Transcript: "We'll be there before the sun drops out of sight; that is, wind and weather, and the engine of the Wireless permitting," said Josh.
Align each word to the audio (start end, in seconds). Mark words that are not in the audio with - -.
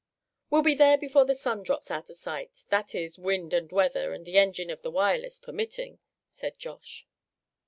"We'll 0.49 0.63
be 0.63 0.73
there 0.73 0.97
before 0.97 1.25
the 1.25 1.35
sun 1.35 1.61
drops 1.61 1.91
out 1.91 2.09
of 2.09 2.15
sight; 2.15 2.63
that 2.69 2.95
is, 2.95 3.19
wind 3.19 3.53
and 3.53 3.71
weather, 3.71 4.13
and 4.15 4.25
the 4.25 4.39
engine 4.39 4.71
of 4.71 4.81
the 4.81 4.89
Wireless 4.89 5.37
permitting," 5.37 5.99
said 6.27 6.57
Josh. 6.57 7.05